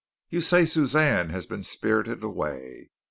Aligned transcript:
You 0.29 0.41
say 0.41 0.65
Suzanne 0.65 1.29
has 1.29 1.45
been 1.45 1.61
spirited 1.61 2.23
away. 2.23 2.89